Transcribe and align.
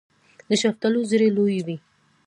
د 0.49 0.51
شفتالو 0.61 0.99
زړې 1.11 1.27
لویې 1.37 1.61
وي. 1.65 1.77